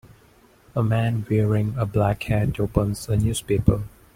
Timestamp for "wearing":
1.29-1.75